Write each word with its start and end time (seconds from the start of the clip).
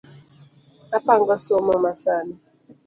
Apango 0.97 1.33
somo 1.45 1.73
masani 1.85 2.35